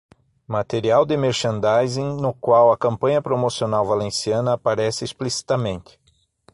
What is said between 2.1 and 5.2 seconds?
no qual a campanha promocional valenciana aparece